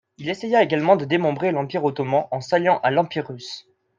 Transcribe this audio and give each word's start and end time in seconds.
Il 0.17 0.27
essaya 0.29 0.63
également 0.63 0.95
de 0.95 1.05
démembrer 1.05 1.51
l'Empire 1.51 1.85
ottoman 1.85 2.23
en 2.31 2.41
s’alliant 2.41 2.79
à 2.79 2.89
l'Empire 2.89 3.27
russe. 3.27 3.67